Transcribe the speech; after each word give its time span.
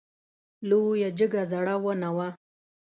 لویه 0.69 1.09
جګه 1.19 1.41
زړه 1.51 1.75
ونه 1.83 2.09
وه. 2.15 2.27